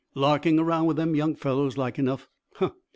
Larking 0.15 0.57
around 0.57 0.87
with 0.87 0.97
them 0.97 1.13
young 1.13 1.35
fellows, 1.35 1.77
like 1.77 1.99
enough. 1.99 2.27
Huh! 2.55 2.71